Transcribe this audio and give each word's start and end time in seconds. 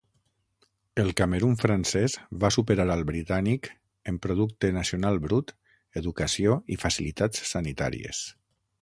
El 1.03 1.11
Camerun 1.19 1.53
francès 1.63 2.15
va 2.45 2.51
superar 2.55 2.87
al 2.95 3.05
britànic 3.11 3.69
en 4.13 4.19
producte 4.25 4.73
nacional 4.81 5.23
brut, 5.29 5.57
educació 6.05 6.61
i 6.77 6.83
facilitats 6.87 7.49
sanitàries. 7.57 8.29